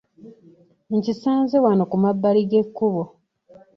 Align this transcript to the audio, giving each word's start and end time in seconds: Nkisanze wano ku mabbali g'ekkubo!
Nkisanze 0.97 1.57
wano 1.65 1.83
ku 1.91 1.97
mabbali 2.03 2.41
g'ekkubo! 2.49 3.03